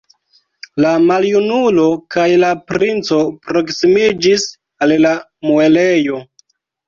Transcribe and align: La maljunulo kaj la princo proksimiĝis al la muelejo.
La 0.83 0.91
maljunulo 1.01 1.83
kaj 2.15 2.23
la 2.43 2.49
princo 2.71 3.19
proksimiĝis 3.49 4.47
al 4.85 4.95
la 5.05 5.11
muelejo. 5.51 6.19